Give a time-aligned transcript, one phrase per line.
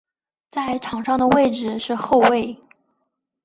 [0.49, 2.57] 在场上的位置是后卫。